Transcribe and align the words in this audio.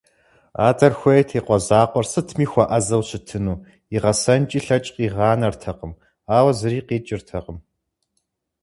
Адэр 0.67 0.93
хуейт 0.99 1.29
и 1.37 1.39
къуэ 1.45 1.57
закъуэр 1.67 2.05
сытми 2.11 2.45
хуэӀэзэу 2.51 3.03
щытыну, 3.09 3.63
игъэсэнкӀи 3.95 4.59
лъэкӀ 4.65 4.89
къигъанэртэкъым, 4.95 5.93
ауэ 6.37 6.51
зыри 6.59 6.81
къикӀыртэкъым. 6.87 7.57